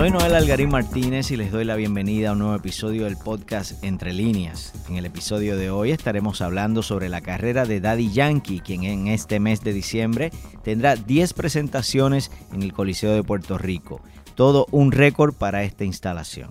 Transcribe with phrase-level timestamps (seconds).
[0.00, 3.84] Soy Noel Algarín Martínez y les doy la bienvenida a un nuevo episodio del podcast
[3.84, 4.72] Entre Líneas.
[4.88, 9.08] En el episodio de hoy estaremos hablando sobre la carrera de Daddy Yankee, quien en
[9.08, 10.32] este mes de diciembre
[10.64, 14.00] tendrá 10 presentaciones en el Coliseo de Puerto Rico.
[14.36, 16.50] Todo un récord para esta instalación.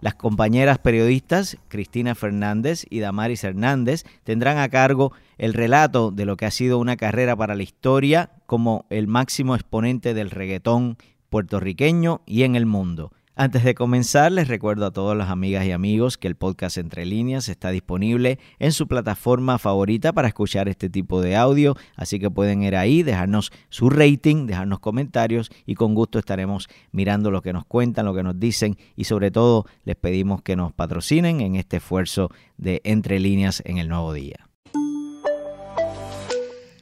[0.00, 6.36] Las compañeras periodistas Cristina Fernández y Damaris Hernández tendrán a cargo el relato de lo
[6.36, 10.98] que ha sido una carrera para la historia como el máximo exponente del reggaetón
[11.34, 13.10] puertorriqueño y en el mundo.
[13.34, 17.04] Antes de comenzar, les recuerdo a todas las amigas y amigos que el podcast Entre
[17.04, 22.30] Líneas está disponible en su plataforma favorita para escuchar este tipo de audio, así que
[22.30, 27.52] pueden ir ahí, dejarnos su rating, dejarnos comentarios y con gusto estaremos mirando lo que
[27.52, 31.56] nos cuentan, lo que nos dicen y sobre todo les pedimos que nos patrocinen en
[31.56, 34.53] este esfuerzo de Entre Líneas en el nuevo día.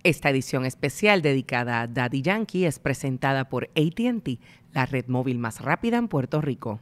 [0.05, 4.41] Esta edición especial dedicada a Daddy Yankee es presentada por ATT,
[4.73, 6.81] la red móvil más rápida en Puerto Rico.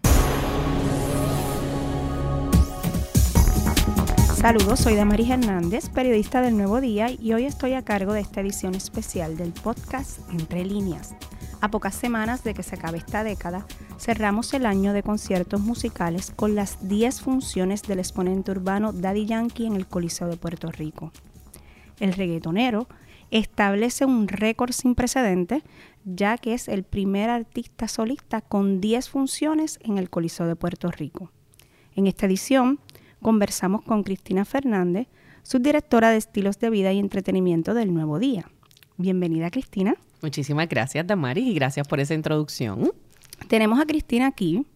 [4.36, 8.40] Saludos, soy Damaris Hernández, periodista del Nuevo Día, y hoy estoy a cargo de esta
[8.40, 11.14] edición especial del podcast Entre Líneas.
[11.60, 13.66] A pocas semanas de que se acabe esta década,
[13.98, 19.66] cerramos el año de conciertos musicales con las 10 funciones del exponente urbano Daddy Yankee
[19.66, 21.12] en el Coliseo de Puerto Rico.
[21.98, 22.88] El reggaetonero
[23.30, 25.62] establece un récord sin precedentes,
[26.04, 30.90] ya que es el primer artista solista con 10 funciones en el Coliseo de Puerto
[30.90, 31.30] Rico.
[31.94, 32.80] En esta edición
[33.22, 35.08] conversamos con Cristina Fernández,
[35.42, 38.50] subdirectora de Estilos de Vida y Entretenimiento del Nuevo Día.
[38.96, 39.94] Bienvenida, Cristina.
[40.22, 42.92] Muchísimas gracias, Damaris, y gracias por esa introducción.
[43.48, 44.66] Tenemos a Cristina aquí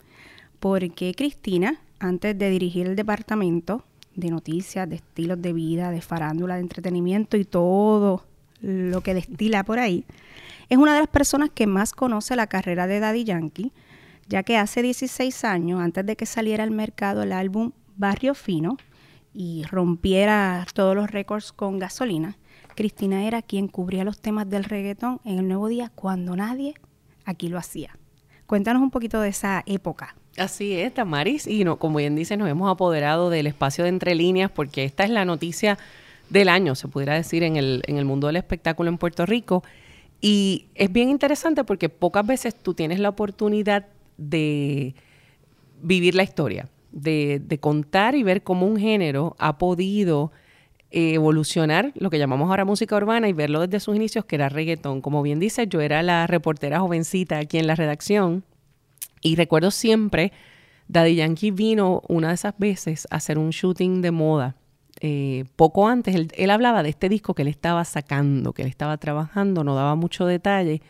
[0.61, 6.55] porque Cristina, antes de dirigir el departamento de noticias, de estilos de vida, de farándula,
[6.55, 8.25] de entretenimiento y todo
[8.65, 10.05] lo que destila por ahí,
[10.69, 13.73] es una de las personas que más conoce la carrera de Daddy Yankee,
[14.27, 18.79] ya que hace 16 años, antes de que saliera al mercado el álbum Barrio Fino
[19.35, 22.39] y rompiera todos los récords con gasolina,
[22.75, 26.75] Cristina era quien cubría los temas del reggaetón en el Nuevo Día cuando nadie
[27.25, 27.97] aquí lo hacía.
[28.47, 30.17] Cuéntanos un poquito de esa época.
[30.37, 34.15] Así es, Tamaris, y no, como bien dice, nos hemos apoderado del espacio de entre
[34.15, 35.79] líneas porque esta es la noticia
[36.31, 39.63] del año, se pudiera decir, en el, en el mundo del espectáculo en Puerto Rico.
[40.21, 43.87] Y es bien interesante porque pocas veces tú tienes la oportunidad
[44.17, 44.95] de
[45.83, 50.33] vivir la historia, de, de contar y ver cómo un género ha podido
[50.91, 55.01] evolucionar lo que llamamos ahora música urbana y verlo desde sus inicios, que era reggaetón.
[55.01, 58.45] Como bien dice, yo era la reportera jovencita aquí en la redacción
[59.21, 60.33] y recuerdo siempre,
[60.87, 64.57] Daddy Yankee vino una de esas veces a hacer un shooting de moda
[65.01, 68.97] eh, poco antes, él, hablaba de este disco que él estaba sacando, que él estaba
[68.97, 70.83] trabajando, no daba mucho detalle.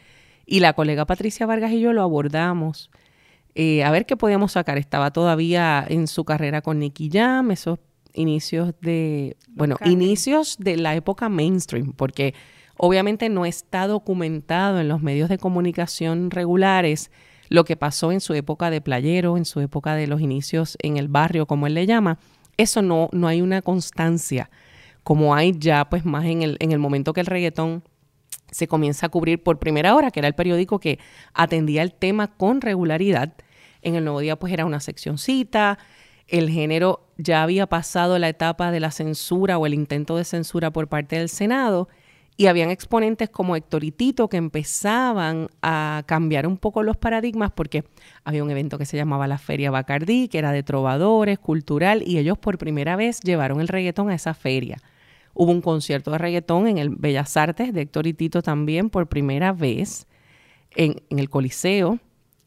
[0.47, 2.91] Y la colega Patricia Vargas y yo lo abordamos
[3.54, 4.78] eh, a ver qué podíamos sacar.
[4.78, 7.78] Estaba todavía en su carrera con Nicky Jam, esos
[8.12, 12.34] inicios de, bueno, inicios de la época mainstream, porque
[12.76, 17.10] obviamente no está documentado en los medios de comunicación regulares
[17.48, 20.97] lo que pasó en su época de playero, en su época de los inicios en
[20.97, 22.19] el barrio, como él le llama
[22.56, 24.50] eso no, no hay una constancia
[25.04, 27.84] como hay ya pues más en el, en el momento que el reggaetón
[28.50, 30.98] se comienza a cubrir por primera hora, que era el periódico que
[31.34, 33.34] atendía el tema con regularidad.
[33.82, 35.78] En el Nuevo Día pues era una seccioncita,
[36.26, 40.72] el género ya había pasado la etapa de la censura o el intento de censura
[40.72, 41.88] por parte del Senado
[42.37, 47.53] y habían exponentes como Héctor y Tito que empezaban a cambiar un poco los paradigmas
[47.53, 47.84] porque
[48.25, 52.19] había un evento que se llamaba la Feria Bacardí, que era de trovadores, cultural, y
[52.19, 54.78] ellos por primera vez llevaron el reggaetón a esa feria.
[55.33, 59.09] Hubo un concierto de reggaetón en el Bellas Artes de Héctor y Tito también por
[59.09, 60.06] primera vez
[60.75, 62.01] en, el Coliseo.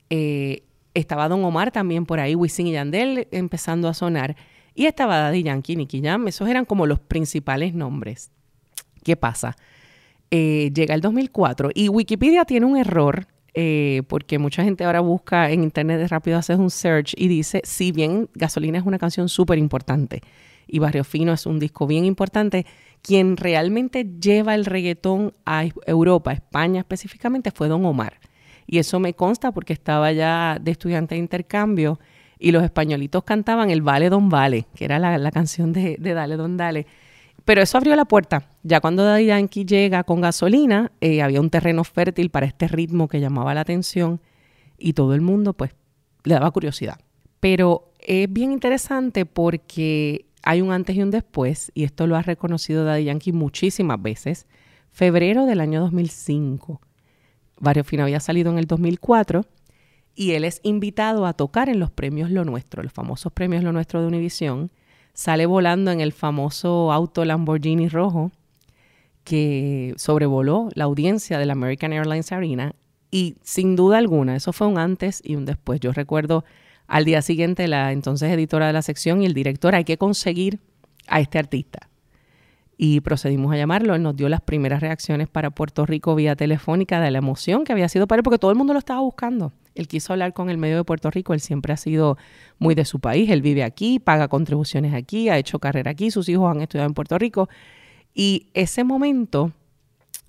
[0.10, 4.36] Eh, estaba Don Omar también por ahí, Wisin y Yandel empezando a sonar.
[4.74, 8.32] Y estaba Daddy Yankee, Nicky Jam, esos eran como los principales nombres.
[9.04, 9.56] ¿Qué pasa?
[10.32, 15.50] Eh, llega el 2004 y Wikipedia tiene un error eh, porque mucha gente ahora busca
[15.50, 19.58] en internet rápido, haces un search y dice, si bien Gasolina es una canción súper
[19.58, 20.22] importante
[20.68, 22.66] y Barrio Fino es un disco bien importante,
[23.02, 28.20] quien realmente lleva el reggaetón a Europa, España específicamente, fue Don Omar.
[28.68, 32.00] Y eso me consta porque estaba ya de estudiante de intercambio
[32.38, 36.36] y los españolitos cantaban el Vale Don Vale, que era la, canción de, de Dale
[36.36, 36.86] Don Dale.
[37.48, 38.50] Pero eso abrió la puerta.
[38.64, 43.08] Ya cuando Daddy Yankee llega con gasolina, eh, había un terreno fértil para este ritmo
[43.08, 44.20] que llamaba la atención
[44.78, 45.72] y todo el mundo pues
[46.26, 47.00] le daba curiosidad.
[47.40, 52.22] Pero es bien interesante porque hay un antes y un después, y esto lo ha
[52.22, 54.46] reconocido Daddy Yankee muchísimas veces.
[54.92, 56.82] Febrero del año 2005.
[57.62, 59.46] Barrio Fino había salido en el 2004
[60.16, 63.72] y él es invitado a tocar en los premios Lo Nuestro, los famosos premios Lo
[63.72, 64.70] Nuestro de Univisión.
[65.18, 68.30] Sale volando en el famoso auto Lamborghini rojo
[69.24, 72.76] que sobrevoló la audiencia de la American Airlines Arena
[73.10, 75.80] y sin duda alguna, eso fue un antes y un después.
[75.80, 76.46] Yo recuerdo
[76.86, 80.60] al día siguiente la entonces editora de la sección y el director, hay que conseguir
[81.08, 81.90] a este artista.
[82.80, 87.02] Y procedimos a llamarlo, él nos dio las primeras reacciones para Puerto Rico vía telefónica
[87.02, 89.52] de la emoción que había sido para él, porque todo el mundo lo estaba buscando.
[89.74, 92.18] Él quiso hablar con el medio de Puerto Rico, él siempre ha sido
[92.60, 96.30] muy de su país, él vive aquí, paga contribuciones aquí, ha hecho carrera aquí, sus
[96.30, 97.50] hijos han estudiado en Puerto Rico.
[98.14, 99.52] Y ese momento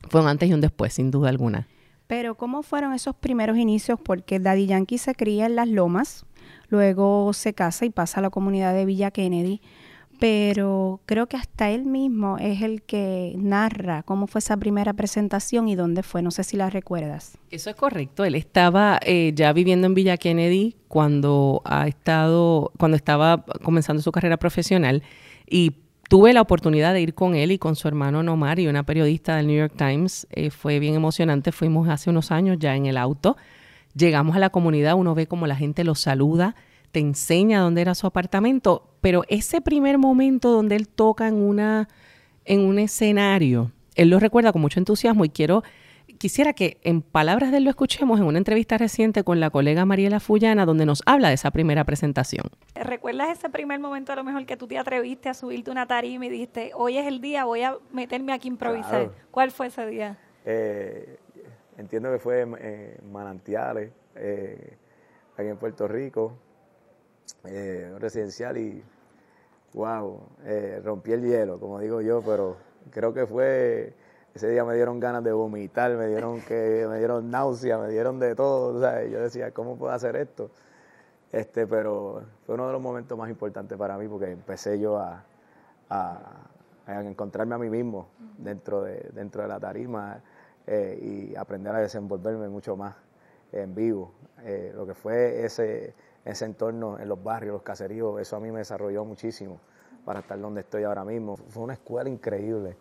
[0.09, 1.67] fue un antes y un después, sin duda alguna.
[2.07, 4.01] Pero ¿cómo fueron esos primeros inicios?
[4.03, 6.25] Porque Daddy Yankee se cría en Las Lomas,
[6.69, 9.61] luego se casa y pasa a la comunidad de Villa Kennedy,
[10.19, 15.69] pero creo que hasta él mismo es el que narra cómo fue esa primera presentación
[15.69, 17.39] y dónde fue, no sé si la recuerdas.
[17.51, 22.97] Eso es correcto, él estaba eh, ya viviendo en Villa Kennedy cuando ha estado, cuando
[22.97, 25.03] estaba comenzando su carrera profesional
[25.49, 25.73] y
[26.09, 29.37] tuve la oportunidad de ir con él y con su hermano Nomar y una periodista
[29.37, 30.27] del New York Times.
[30.31, 31.53] Eh, fue bien emocionante.
[31.53, 33.37] Fuimos hace unos años ya en el auto.
[33.95, 36.57] Llegamos a la comunidad, uno ve como la gente lo saluda,
[36.93, 41.89] te enseña dónde era su apartamento, pero ese primer momento donde él toca en una
[42.45, 45.63] en un escenario, él lo recuerda con mucho entusiasmo y quiero
[46.19, 49.85] quisiera que en palabras de él lo escuchemos en una entrevista reciente con la colega
[49.85, 52.47] Mariela Fullana, donde nos habla de esa primera presentación.
[52.75, 56.27] ¿Recuerdas ese primer momento a lo mejor que tú te atreviste a subirte una tarima
[56.27, 59.11] y dijiste, hoy es el día, voy a meterme aquí a improvisar?
[59.31, 60.19] ¿Cuál fue ese día?
[60.45, 61.19] Eh,
[61.77, 64.77] entiendo que fue en eh, Manantiales, eh,
[65.37, 66.37] aquí en Puerto Rico,
[67.99, 68.83] residencial y,
[69.75, 70.21] wow,
[70.83, 72.57] rompí el hielo, como digo yo, pero
[72.91, 73.95] creo que fue
[74.39, 78.21] ese día me dieron ganas de vomitar, me dieron que me dieron náusea, me dieron
[78.21, 79.11] de todo, ¿sabes?
[79.11, 80.51] Yo decía, ¿cómo puedo hacer esto?
[81.33, 85.25] Este, pero fue uno de los momentos más importantes para mí porque empecé yo a,
[86.87, 90.23] encontrarme a mí mismo dentro de, dentro de la tarima
[90.67, 92.95] eh, y aprender a desenvolverme mucho más
[93.51, 94.13] en vivo.
[94.45, 95.95] Eh, lo que fue ese,
[96.29, 99.59] ese entorno en los barrios, los caseríos, eso a mí me desarrolló muchísimo
[100.05, 101.37] para estar donde estoy ahora mismo.
[101.37, 102.77] Fue una escuela increíble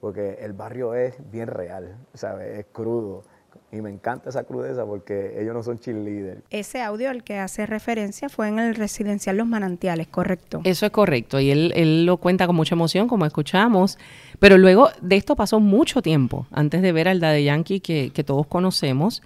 [0.00, 2.58] porque el barrio es bien real, ¿sabes?
[2.58, 3.24] Es crudo.
[3.72, 6.42] Y me encanta esa crudeza porque ellos no son cheerleaders.
[6.50, 10.60] Ese audio al que hace referencia fue en el residencial Los Manantiales, ¿correcto?
[10.64, 11.40] Eso es correcto.
[11.40, 13.98] Y él, él lo cuenta con mucha emoción, como escuchamos.
[14.38, 18.24] Pero luego de esto pasó mucho tiempo, antes de ver al Daddy Yankee que, que
[18.24, 19.22] todos conocemos.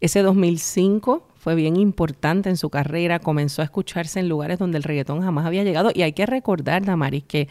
[0.00, 3.18] Ese 2005 fue bien importante en su carrera.
[3.18, 5.90] Comenzó a escucharse en lugares donde el reggaetón jamás había llegado.
[5.92, 7.48] Y hay que recordar, Damaris, que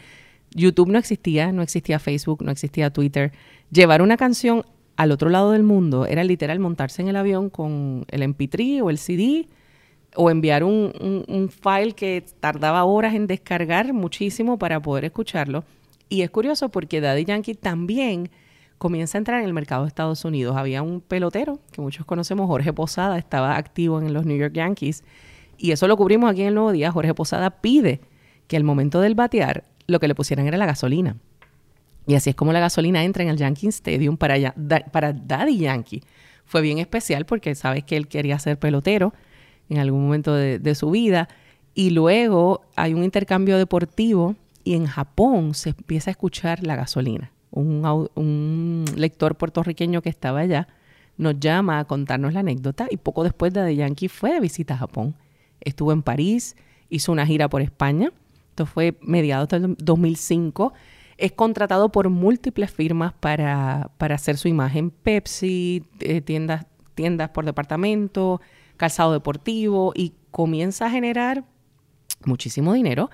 [0.50, 3.32] YouTube no existía, no existía Facebook, no existía Twitter.
[3.70, 4.64] Llevar una canción
[4.96, 8.88] al otro lado del mundo era literal montarse en el avión con el MP3 o
[8.88, 9.46] el CD
[10.16, 15.64] o enviar un, un, file que tardaba horas en descargar muchísimo para poder escucharlo.
[16.08, 18.30] Y es curioso porque Daddy Yankee también
[18.82, 20.56] comienza a entrar en el mercado de Estados Unidos.
[20.56, 25.04] Había un pelotero que muchos conocemos, Jorge Posada, estaba activo en los New York Yankees.
[25.56, 26.90] Y eso lo cubrimos aquí en el Nuevo Día.
[26.90, 28.00] Jorge Posada pide
[28.48, 31.16] que al momento del batear lo que le pusieran era la gasolina.
[32.08, 34.52] Y así es como la gasolina entra en el Yankee Stadium para,
[34.90, 36.02] para Daddy Yankee.
[36.44, 39.14] Fue bien especial porque sabes que él quería ser pelotero
[39.68, 41.28] en algún momento de, su vida.
[41.72, 44.34] Y luego hay un intercambio deportivo
[44.64, 47.30] y en Japón se empieza a escuchar la gasolina.
[47.52, 50.68] Un, lector puertorriqueño que estaba allá
[51.18, 54.78] nos llama a contarnos la anécdota y poco después Daddy Yankee fue de visita a
[54.78, 55.14] Japón.
[55.60, 56.56] Estuvo en París,
[56.88, 58.12] hizo una gira por España.
[58.50, 60.72] Esto fue mediados del 2005,
[61.18, 68.40] es contratado por múltiples firmas para, hacer su imagen, Pepsi, eh, tiendas, tiendas por departamento,
[68.76, 71.44] calzado deportivo, y comienza a generar
[72.24, 73.10] muchísimo dinero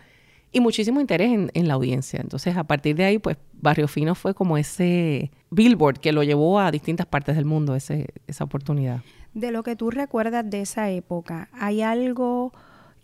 [0.53, 2.21] y muchísimo interés en, la audiencia.
[2.21, 6.59] Entonces, a partir de ahí, pues Barrio Fino fue como ese billboard que lo llevó
[6.59, 9.03] a distintas partes del mundo, ese, esa oportunidad.
[9.35, 12.53] De lo que tú recuerdas de esa época, ¿hay algo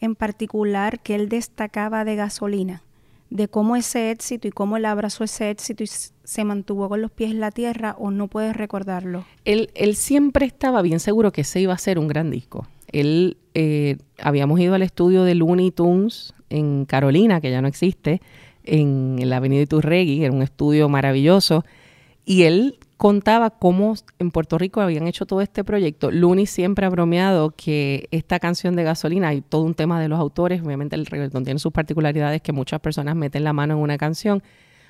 [0.01, 2.83] en particular que él destacaba de gasolina,
[3.31, 7.11] de cómo ese éxito y cómo él abrazó ese éxito y se mantuvo con los
[7.11, 9.25] pies en la tierra o no puedes recordarlo?
[9.45, 12.67] Él, él siempre estaba bien seguro que ese iba a ser un gran disco.
[12.89, 18.21] Él, eh, habíamos ido al estudio de Looney Tunes en Carolina, que ya no existe,
[18.63, 21.65] en la avenida Iturregui, era un estudio maravilloso,
[22.25, 26.11] y él contaba cómo en Puerto Rico habían hecho todo este proyecto.
[26.11, 30.19] Luni siempre ha bromeado que esta canción de gasolina, hay todo un tema de los
[30.19, 33.99] autores, obviamente el reggaetón tiene sus particularidades que muchas personas meten la mano en una
[33.99, 34.43] canción,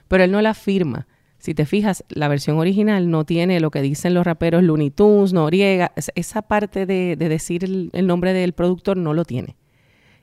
[0.07, 1.07] pero él no la firma,
[1.39, 5.33] Si te fijas, la versión original no tiene lo que dicen los raperos Looney Tunes,
[5.33, 9.57] Noriega, esa parte de, decir el, nombre del productor no lo tiene.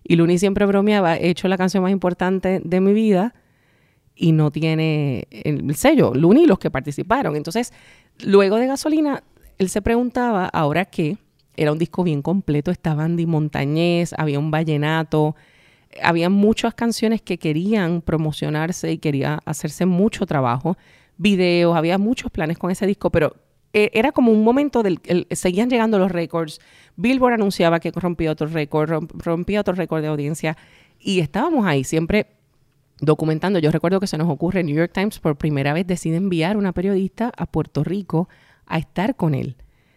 [0.03, 3.33] Y Looney siempre bromeaba, he hecho la canción más importante de mi vida
[4.15, 7.35] y no tiene el sello, Looney y los que participaron.
[7.35, 7.73] Entonces,
[8.23, 9.23] luego de Gasolina,
[9.57, 11.17] él se preguntaba, ¿ahora qué?
[11.55, 15.35] Era un disco bien completo, estaba Andy Montañez, había un vallenato,
[16.01, 20.77] había muchas canciones que querían promocionarse y quería hacerse mucho trabajo,
[21.17, 23.35] videos, había muchos planes con ese disco, pero
[23.73, 24.99] eh, era como un momento del
[25.31, 26.59] seguían llegando los récords.
[26.97, 30.57] Billboard anunciaba que rompía otro récord, rompía otro récord de audiencia
[30.99, 32.27] y estábamos ahí siempre
[32.99, 33.59] documentando.
[33.59, 36.73] Yo recuerdo que se nos ocurre, New York Times por primera vez decide enviar una
[36.73, 38.29] periodista a Puerto Rico
[38.65, 39.55] a estar con él.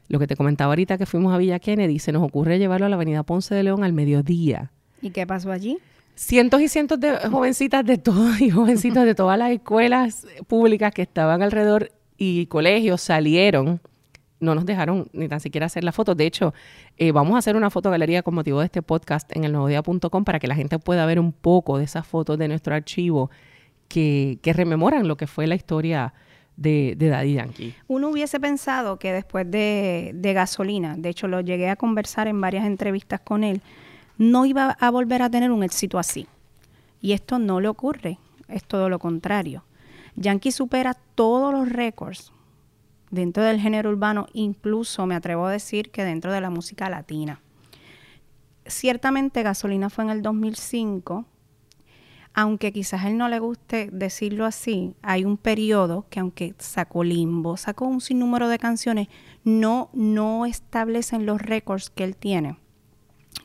[0.08, 2.88] Lo que te comentaba ahorita que fuimos a Villa Kennedy, se nos ocurre llevarlo a
[2.88, 4.70] la avenida Ponce de León al mediodía.
[5.00, 5.78] ¿Y qué pasó allí?
[6.14, 11.02] Cientos y cientos de jovencitas de todas y jovencitos de todas las escuelas públicas que
[11.02, 13.80] estaban alrededor y colegios salieron.
[14.40, 16.14] No nos dejaron ni tan siquiera hacer la foto.
[16.14, 16.52] De hecho,
[16.98, 19.54] eh, vamos a hacer una fotogalería con motivo de este podcast en el
[20.24, 23.30] para que la gente pueda ver un poco de esas fotos de nuestro archivo
[23.88, 26.12] que, que rememoran lo que fue la historia
[26.56, 27.74] de, Daddy Yankee.
[27.88, 32.40] Uno hubiese pensado que después de, de, gasolina, de hecho lo llegué a conversar en
[32.40, 33.60] varias entrevistas con él,
[34.18, 36.26] no iba a volver a tener un éxito así.
[37.00, 38.18] Y esto no le ocurre,
[38.48, 39.64] es todo lo contrario.
[40.16, 42.32] Yankee supera todos los récords
[43.10, 47.40] dentro del género urbano, incluso me atrevo a decir que dentro de la música latina.
[48.66, 51.26] Ciertamente Gasolina fue en el 2005,
[52.32, 57.04] aunque quizás a él no le guste decirlo así, hay un periodo que aunque sacó
[57.04, 59.08] Limbo, sacó un sinnúmero de canciones,
[59.44, 62.58] no, no establecen los récords que él tiene,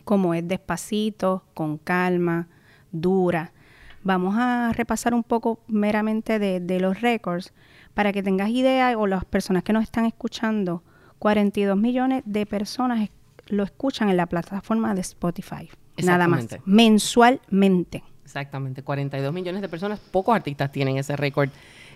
[0.05, 2.47] como es Despacito, Con Calma,
[2.91, 3.53] Dura.
[4.03, 7.53] Vamos a repasar un poco meramente de, de los récords
[7.93, 10.83] para que tengas idea o las personas que nos están escuchando,
[11.19, 13.09] 42 millones de personas
[13.47, 15.69] lo escuchan en la plataforma de Spotify.
[16.03, 18.03] Nada más, mensualmente.
[18.23, 21.49] Exactamente, 42 millones de personas, pocos artistas tienen ese récord.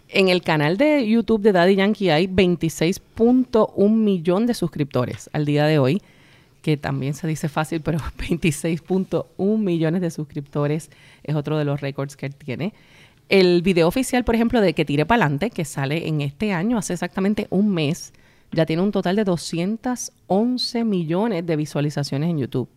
[0.09, 5.65] En el canal de YouTube de Daddy Yankee hay 26.1 millón de suscriptores al día
[5.65, 6.01] de hoy,
[6.63, 10.89] que también se dice fácil, pero 26.1 millones de suscriptores
[11.21, 12.73] es otro de los récords que él tiene.
[13.29, 16.93] El video oficial, por ejemplo, de Que Tire Pa'lante, que sale en este año, hace
[16.93, 18.13] exactamente un mes,
[18.51, 22.69] ya tiene un total de 211 millones de visualizaciones en YouTube.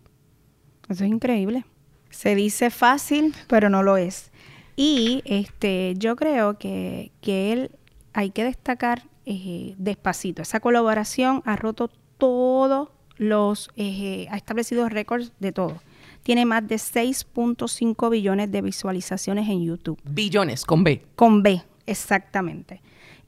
[0.89, 1.65] Eso es increíble.
[2.11, 4.31] Se dice fácil, pero no lo es.
[4.75, 7.71] Y este, yo creo que, que él
[8.13, 10.43] hay que destacar eh, despacito.
[10.43, 15.81] Esa colaboración ha roto todos los, eh, ha establecido récords de todo.
[16.23, 20.01] Tiene más de 6.5 billones de visualizaciones en YouTube.
[20.05, 21.03] Billones, con B.
[21.15, 22.83] Con B, exactamente.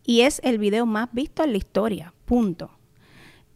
[0.04, 2.70] Y es el video más visto en la historia, punto.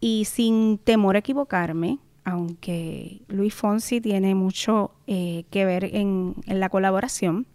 [0.00, 6.68] Y sin temor a equivocarme, aunque Luis Fonsi tiene mucho eh, que ver en, la
[6.68, 7.46] colaboración,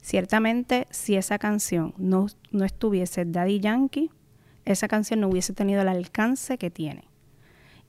[0.00, 4.10] ciertamente si esa canción no, no estuviese Daddy Yankee,
[4.64, 7.04] esa canción no hubiese tenido el alcance que tiene.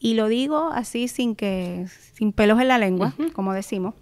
[0.03, 3.95] Y lo digo así sin que, sin pelos en la lengua, como decimos,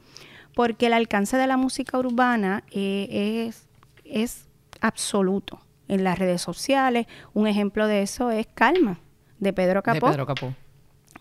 [0.55, 3.67] porque el alcance de la música urbana eh, es,
[4.03, 4.48] es
[4.81, 7.05] absoluto en las redes sociales.
[7.36, 9.00] Un ejemplo de eso es Calma,
[9.38, 10.08] de Pedro Capó.
[10.08, 10.55] De Pedro Capó.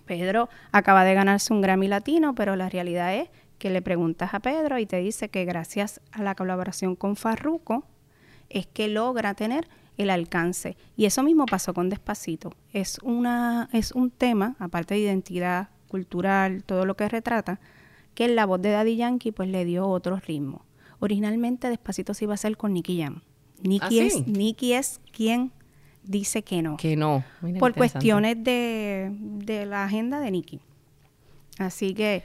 [0.06, 4.40] Pedro acaba de ganarse un Grammy Latino, pero la realidad es que le preguntas a
[4.40, 7.84] Pedro y te dice que gracias a la colaboración con Farruco
[8.48, 9.68] es que logra tener
[10.00, 10.76] el alcance.
[10.96, 12.52] Y eso mismo pasó con Despacito.
[12.72, 17.60] Es, una, es un tema, aparte de identidad cultural, todo lo que retrata,
[18.14, 20.64] que en la voz de Daddy Yankee pues le dio otro ritmo.
[21.00, 23.22] Originalmente Despacito se iba a hacer con Nicky Jam.
[23.62, 25.52] Nicky, ¿Ah, es, Nicky es quien
[26.02, 26.76] dice que no.
[26.76, 27.22] Que no.
[27.58, 30.60] por cuestiones de, de, la agenda de Nicky.
[31.58, 32.22] Así que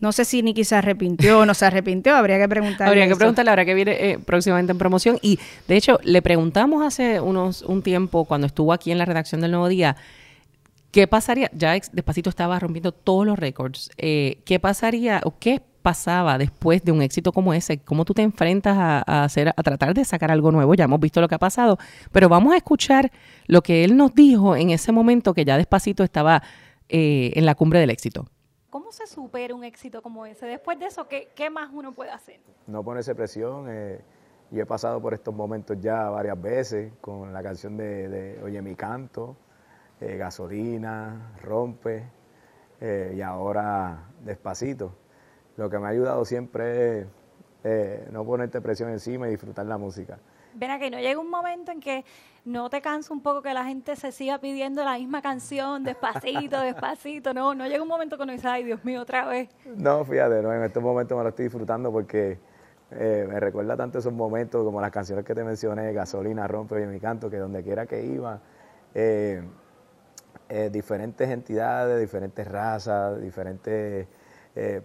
[0.00, 2.88] no sé si Nicky se arrepintió o no se arrepintió, habría que preguntarle.
[2.88, 5.18] Habría que preguntarle ahora que viene eh, próximamente en promoción.
[5.22, 5.38] Y
[5.68, 9.52] de hecho, le preguntamos hace unos un tiempo, cuando estuvo aquí en la redacción del
[9.52, 9.96] Nuevo Día,
[10.90, 11.50] ¿qué pasaría?
[11.54, 13.90] Ya despacito estaba rompiendo todos los récords.
[13.96, 17.78] Eh, ¿Qué pasaría o qué pasaba después de un éxito como ese?
[17.78, 20.74] ¿Cómo tú te enfrentas a, hacer, a tratar de sacar algo nuevo?
[20.74, 21.78] Ya hemos visto lo que ha pasado,
[22.12, 23.10] pero vamos a escuchar
[23.46, 26.42] lo que él nos dijo en ese momento que ya despacito estaba
[26.88, 28.28] eh, en la cumbre del éxito.
[28.70, 30.46] ¿Cómo se supera un éxito como ese?
[30.46, 32.40] Después de eso, ¿qué, qué más uno puede hacer?
[32.66, 33.66] No ponerse presión.
[33.68, 34.00] Eh,
[34.50, 38.74] yo he pasado por estos momentos ya varias veces con la canción de, Oye mi
[38.74, 39.36] canto,
[40.00, 42.10] eh, Gasolina, Rompe
[42.80, 44.92] y ahora Despacito
[45.56, 47.06] lo que me ha ayudado siempre es
[47.64, 50.18] eh, no ponerte presión encima y disfrutar la música.
[50.56, 52.04] Ven aquí, no llega un momento en que
[52.44, 56.60] no te cansa un poco que la gente se siga pidiendo la misma canción, despacito,
[56.60, 59.48] despacito, no, no llega un momento que uno dice, ay Dios mío, otra vez.
[59.64, 62.38] No, fíjate, no, en estos momentos me lo estoy disfrutando porque
[62.92, 66.86] eh, me recuerda tanto esos momentos como las canciones que te mencioné, Gasolina, Rompe y
[66.86, 68.40] mi canto, que donde quiera que iba,
[68.94, 69.42] eh,
[70.48, 74.06] eh, diferentes entidades, diferentes razas, diferentes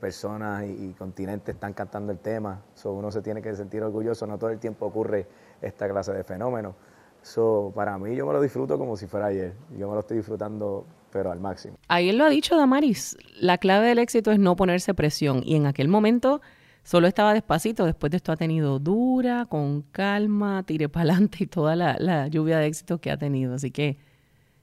[0.02, 2.62] personas y, continentes están cantando el tema.
[2.74, 5.28] So, uno se tiene que sentir orgulloso, no todo el tiempo ocurre
[5.62, 6.76] esta clase de fenómenos.
[7.22, 9.54] So, para mí yo me lo disfruto como si fuera ayer.
[9.78, 11.78] Yo me lo estoy disfrutando, pero al máximo.
[11.88, 13.18] Ahí él lo ha dicho, Damaris.
[13.40, 15.42] La clave del éxito es no ponerse presión.
[15.46, 16.42] Y en aquel momento
[16.84, 17.86] solo estaba despacito.
[17.86, 22.58] Después de esto ha tenido dura, con calma, tire para adelante y toda la, lluvia
[22.58, 23.54] de éxito que ha tenido.
[23.54, 23.98] Así que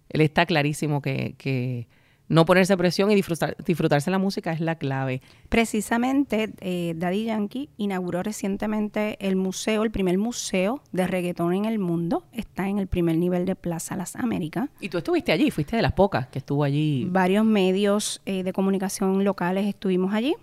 [0.08, 1.86] él está clarísimo que
[2.28, 5.22] no ponerse presión y disfrutar, disfrutarse la música es la clave.
[5.48, 11.78] Precisamente, eh, Daddy Yankee inauguró recientemente el museo, el primer museo de reggaetón en el
[11.78, 12.24] mundo.
[12.32, 14.68] Está en el primer nivel de Plaza Las Américas.
[14.80, 17.06] Y tú estuviste allí, fuiste de las pocas que estuvo allí.
[17.10, 20.34] Varios medios eh, de comunicación locales estuvimos allí.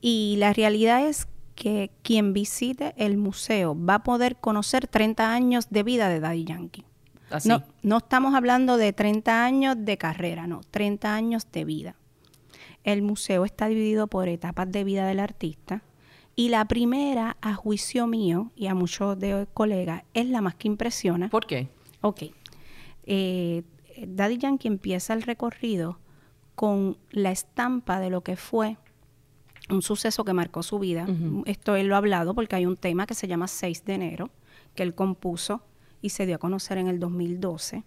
[0.00, 5.70] Y la realidad es que quien visite el museo va a poder conocer 30 años
[5.70, 6.84] de vida de Daddy Yankee.
[7.44, 11.96] No, no estamos hablando de 30 años de carrera, no, 30 años de vida.
[12.84, 15.82] El museo está dividido por etapas de vida del artista
[16.36, 20.68] y la primera, a juicio mío y a muchos de colegas, es la más que
[20.68, 21.28] impresiona.
[21.28, 21.68] ¿Por qué?
[22.00, 22.24] Ok.
[23.04, 23.62] Eh,
[24.06, 25.98] Daddy Yankee empieza el recorrido
[26.54, 28.76] con la estampa de lo que fue
[29.70, 31.06] un suceso que marcó su vida.
[31.46, 34.30] Esto él lo ha hablado porque hay un tema que se llama 6 de enero,
[34.74, 35.62] que él compuso
[36.04, 37.82] y se dio a conocer en el 2012,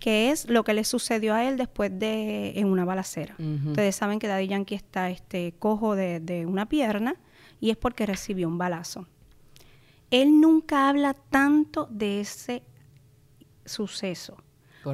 [0.00, 3.36] que es lo que le sucedió a él después de en una balacera.
[3.64, 7.14] Ustedes saben que Daddy Yankee está este cojo de, una pierna
[7.60, 9.06] y es porque recibió un balazo.
[10.10, 12.64] Él nunca habla tanto de ese
[13.64, 14.36] suceso.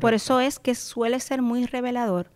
[0.03, 2.31] Por eso es que suele ser muy revelador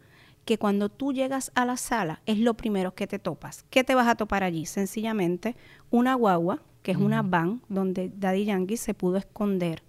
[0.46, 3.66] que cuando tú llegas a la sala es lo primero que te topas.
[3.68, 4.64] ¿Qué te vas a topar allí?
[4.64, 5.54] Sencillamente
[5.90, 9.82] una guagua, que es una van donde Daddy Yankee se pudo esconder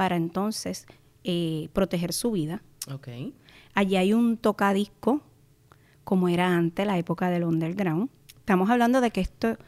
[0.00, 0.86] para entonces
[1.24, 2.62] eh, proteger su vida.
[2.90, 3.34] Okay.
[3.74, 5.20] Allí hay un tocadisco,
[6.04, 8.08] como era antes, la época del underground.
[8.36, 9.58] Estamos hablando de que esto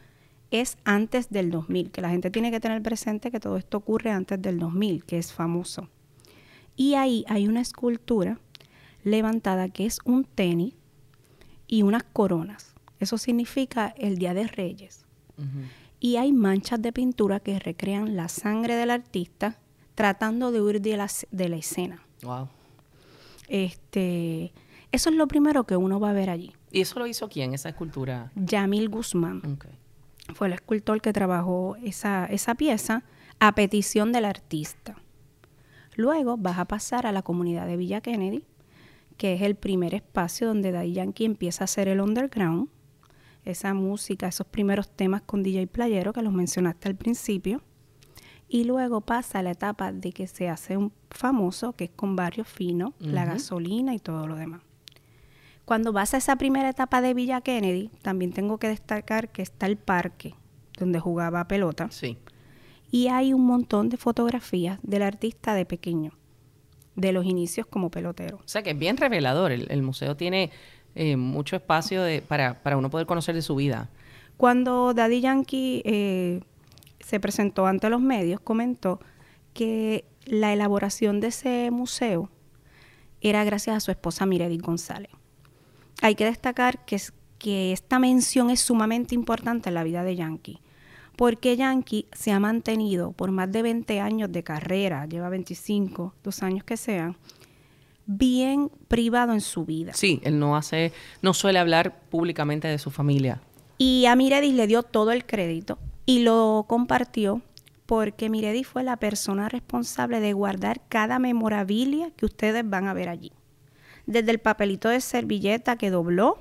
[0.50, 4.10] es antes del 2000, que la gente tiene que tener presente que todo esto ocurre
[4.10, 5.90] antes del 2000, que es famoso.
[6.76, 8.40] Y ahí hay una escultura
[9.04, 10.72] levantada que es un tenis
[11.66, 12.72] y unas coronas.
[13.00, 15.04] Eso significa el Día de Reyes.
[16.00, 19.58] Y hay manchas de pintura que recrean la sangre del artista
[19.94, 22.02] tratando de huir de la, de la escena.
[22.22, 22.48] Wow.
[23.48, 24.52] Este,
[24.92, 26.52] eso es lo primero que uno va a ver allí.
[26.70, 28.32] ¿Y eso lo hizo quién, esa escultura?
[28.34, 29.58] Yamil Guzmán.
[30.34, 33.04] Fue el escultor que trabajó esa, esa pieza
[33.40, 34.96] a petición del artista.
[35.96, 38.44] Luego vas a pasar a la comunidad de Villa Kennedy,
[39.18, 42.68] que es el primer espacio donde Daddy Yankee empieza a hacer el underground,
[43.44, 47.60] esa música, esos primeros temas con DJ Playero que los mencionaste al principio
[48.52, 52.16] y luego pasa a la etapa de que se hace un famoso, que es con
[52.16, 54.60] barrio fino, la gasolina y todo lo demás.
[55.64, 59.64] Cuando vas a esa primera etapa de Villa Kennedy, también tengo que destacar que está
[59.64, 60.34] el parque
[60.78, 61.90] donde jugaba pelota.
[61.90, 62.18] Sí.
[62.90, 66.12] Y hay un montón de fotografías del artista de pequeño,
[66.94, 68.36] de los inicios como pelotero.
[68.36, 69.50] O sea que es bien revelador.
[69.50, 70.50] El, museo tiene
[70.94, 73.88] eh, mucho espacio de, para, para uno poder conocer de su vida.
[74.36, 76.40] Cuando Daddy Yankee eh,
[77.02, 79.00] se presentó ante los medios, comentó
[79.52, 82.30] que la elaboración de ese museo
[83.20, 85.10] era gracias a su esposa Miredi González.
[86.00, 87.00] Hay que destacar que,
[87.38, 90.60] que esta mención es sumamente importante en la vida de Yankee,
[91.16, 96.42] porque Yankee se ha mantenido por más de 20 años de carrera, lleva 25, dos
[96.42, 97.16] años que sean,
[98.06, 99.92] bien privado en su vida.
[99.94, 103.40] Sí, él no hace, no suele hablar públicamente de su familia.
[103.78, 107.42] Y a Miredis le dio todo el crédito y lo compartió
[107.86, 113.08] porque Miredi fue la persona responsable de guardar cada memorabilia que ustedes van a ver
[113.08, 113.32] allí.
[114.06, 116.38] Desde el papelito de servilleta que dobló,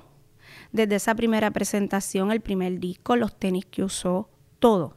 [0.72, 4.96] desde esa primera presentación, el primer disco, los tenis que usó, todo.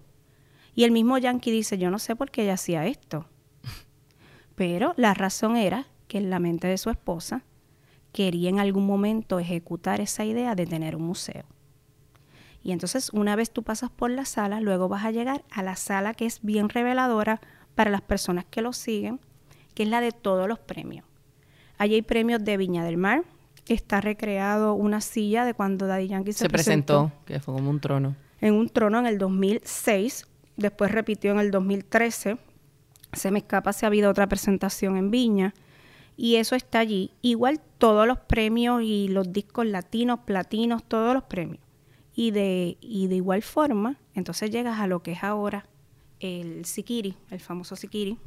[0.74, 3.28] Y el mismo Yankee dice, yo no sé por qué ella hacía esto.
[4.56, 7.44] Pero la razón era que en la mente de su esposa
[8.12, 11.46] quería en algún momento ejecutar esa idea de tener un museo.
[12.66, 15.76] Y entonces una vez tú pasas por la sala, luego vas a llegar a la
[15.76, 17.40] sala que es bien reveladora
[17.76, 19.20] para las personas que lo siguen,
[19.76, 21.06] que es la de todos los premios.
[21.78, 23.24] Allí hay premios de Viña del Mar,
[23.68, 27.80] está recreado una silla de cuando Daddy Yankee se, se presentó, que fue como un
[27.80, 28.16] trono.
[28.42, 30.26] En un trono en el 2006.
[30.58, 32.40] después repitió en el 2013.
[33.14, 35.54] Se me escapa si ha habido otra presentación en Viña.
[36.18, 37.12] Y eso está allí.
[37.22, 41.65] Igual todos los premios y los discos latinos, platinos, todos los premios.
[42.16, 45.66] Y de, y de igual forma, entonces llegas a lo que es ahora
[46.20, 48.18] el Sikiri, el famoso Sikiri.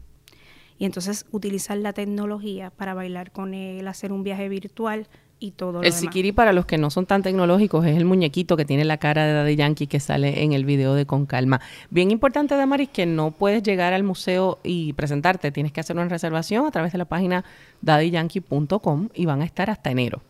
[0.78, 5.08] Y entonces utilizar la tecnología para bailar con él, hacer un viaje virtual,
[5.40, 8.64] y todo el Sikiri, para los que no son tan tecnológicos, es el muñequito que
[8.64, 11.60] tiene la cara de Daddy Yankee que sale en el video de Con Calma.
[11.90, 15.52] Bien importante, Damaris, que no puedes llegar al museo y presentarte.
[15.52, 17.44] Tienes que hacer una reservación a través de la página
[17.82, 20.22] daddyyankee.com y van a estar hasta enero.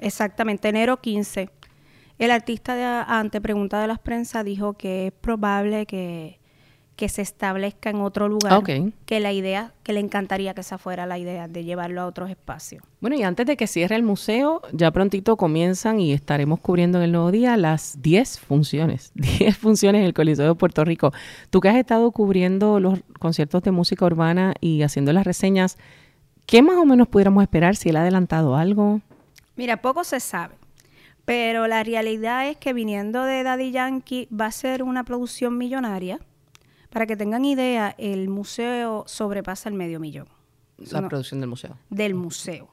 [0.00, 1.50] Exactamente, enero 15.
[2.18, 6.38] El artista de, ante pregunta de las prensa dijo que es probable que
[6.96, 11.06] que se establezca en otro lugar, que la idea, que le encantaría que esa fuera
[11.06, 12.84] la idea de llevarlo a otros espacios.
[13.00, 17.04] Bueno, y antes de que cierre el museo, ya prontito comienzan y estaremos cubriendo en
[17.04, 21.12] el nuevo día las 10 funciones, 10 funciones en el Coliseo de Puerto Rico.
[21.50, 25.78] Tú que has estado cubriendo los conciertos de música urbana y haciendo las reseñas,
[26.46, 29.00] ¿qué más o menos pudiéramos esperar si él ha adelantado algo?
[29.56, 30.54] Mira, poco se sabe.
[31.24, 36.20] Pero la realidad es que viniendo de Daddy Yankee va a ser una producción millonaria
[36.94, 40.28] para que tengan idea, el museo sobrepasa el medio millón.
[40.92, 41.76] La producción del museo.
[41.90, 42.68] Del museo.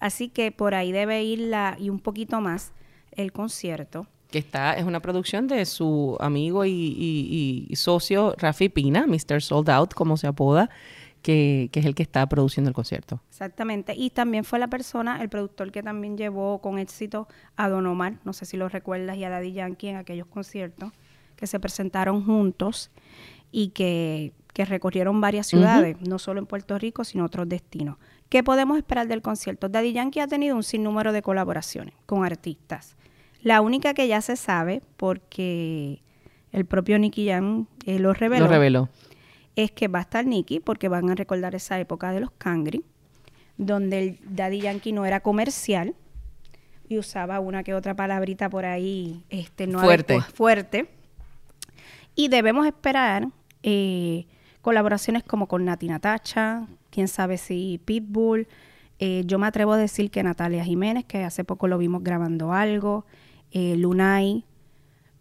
[0.00, 2.72] Así que por ahí debe ir la, y un poquito más
[3.12, 4.06] el concierto.
[4.30, 9.42] Que está, es una producción de su amigo y, socio Rafi Pina, Mr.
[9.42, 10.70] Sold Out, como se apoda,
[11.22, 13.20] que, que, es el que está produciendo el concierto.
[13.28, 13.94] Exactamente.
[13.96, 18.14] Y también fue la persona, el productor que también llevó con éxito a Don Omar,
[18.24, 20.92] no sé si lo recuerdas, y a Daddy Yankee en aquellos conciertos
[21.36, 22.90] que se presentaron juntos
[23.52, 27.98] y que, recorrieron varias ciudades, no solo en Puerto Rico, sino otros destinos.
[28.30, 29.68] ¿Qué podemos esperar del concierto?
[29.68, 32.96] Daddy Yankee ha tenido un sinnúmero de colaboraciones con artistas.
[33.42, 36.00] La única que ya se sabe, porque
[36.52, 38.88] el propio Nicky Jam eh, lo, reveló, lo reveló,
[39.56, 42.84] es que va a estar Nicky, porque van a recordar esa época de los Cangri,
[43.56, 45.94] donde el Daddy Yankee no era comercial
[46.88, 50.20] y usaba una que otra palabrita por ahí este, no fuerte.
[50.20, 50.88] fuerte.
[52.14, 53.28] Y debemos esperar
[53.62, 54.26] eh,
[54.60, 58.46] colaboraciones como con Nati Natacha, quién sabe si Pitbull.
[58.98, 62.52] Eh, yo me atrevo a decir que Natalia Jiménez, que hace poco lo vimos grabando
[62.52, 63.04] algo,
[63.52, 64.44] eh, Lunay,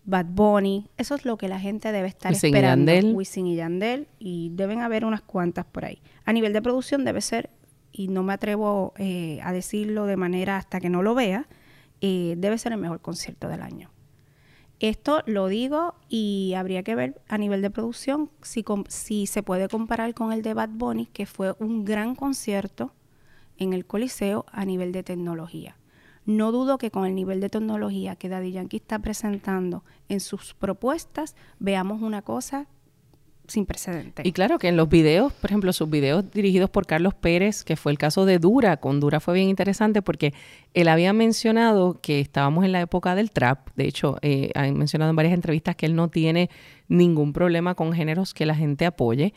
[0.05, 2.91] Bad Bunny, eso es lo que la gente debe estar esperando.
[2.91, 3.15] Y Yandel.
[3.15, 6.01] Wisin y Yandel, y deben haber unas cuantas por ahí.
[6.25, 7.49] A nivel de producción debe ser,
[7.91, 11.47] y no me atrevo a decirlo de manera hasta que no lo vea,
[12.01, 13.89] debe ser el mejor concierto del año.
[14.81, 19.69] Esto lo digo y habría que ver a nivel de producción si, si se puede
[19.69, 22.93] comparar con el de Bad Bunny, que fue un gran concierto
[23.57, 25.77] en el Coliseo a nivel de tecnología.
[26.25, 30.53] No dudo que con el nivel de tecnología que Daddy Yankee está presentando en sus
[30.53, 32.67] propuestas, veamos una cosa
[33.47, 34.25] sin precedentes.
[34.25, 37.75] Y claro que en los videos, por ejemplo, sus videos dirigidos por Carlos Pérez, que
[37.75, 40.33] fue el caso de Dura, con Dura fue bien interesante porque
[40.73, 45.09] él había mencionado que estábamos en la época del trap, de hecho, eh, ha mencionado
[45.09, 46.49] en varias entrevistas que él no tiene
[46.87, 49.33] ningún problema con géneros que la gente apoye.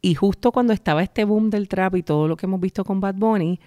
[0.00, 3.00] Y justo cuando estaba este boom del trap y todo lo que hemos visto con
[3.00, 3.58] Bad Bunny,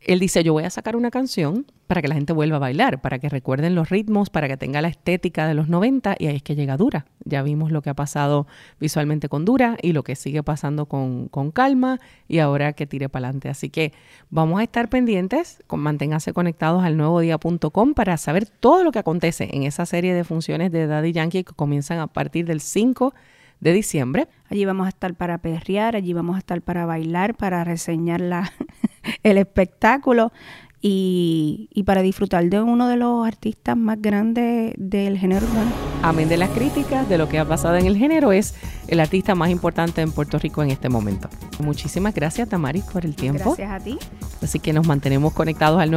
[0.00, 3.00] él dice, yo voy a sacar una canción para que la gente vuelva a bailar,
[3.00, 6.36] para que recuerden los ritmos, para que tenga la estética de los 90 y ahí
[6.36, 7.06] es que llega Dura.
[7.24, 8.46] Ya vimos lo que ha pasado
[8.78, 13.08] visualmente con Dura y lo que sigue pasando con, con Calma y ahora que tire
[13.08, 13.48] para adelante.
[13.48, 13.92] Así que
[14.30, 19.48] vamos a estar pendientes, con, manténganse conectados al nuevodía.com para saber todo lo que acontece
[19.52, 23.37] en esa serie de funciones de Daddy Yankee que comienzan a partir del 5 de
[23.60, 24.28] diciembre.
[24.50, 28.52] Allí vamos a estar para perrear, allí vamos a estar para bailar, para reseñar la,
[29.22, 30.32] el espectáculo
[30.80, 35.72] y, y, para disfrutar de uno de los artistas más grandes del género urbano.
[36.02, 38.54] Amén de las críticas, de lo que ha pasado en el género, es
[38.86, 41.28] el artista más importante en Puerto Rico en este momento.
[41.58, 43.56] Muchísimas gracias, Tamaris, por el tiempo.
[43.56, 43.98] Gracias a ti.
[44.40, 45.90] Así que nos mantenemos conectados al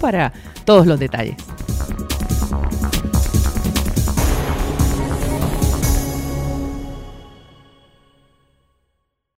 [0.00, 0.32] para
[0.64, 1.36] todos los detalles.